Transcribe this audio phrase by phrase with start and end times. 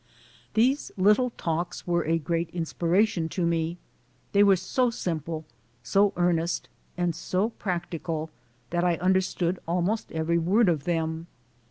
[0.55, 3.77] These little talks were a great inspiration to me.
[4.31, 5.45] They were so simple,
[5.83, 8.31] so earnest and so practical
[8.71, 11.27] that I understood almost every word of them.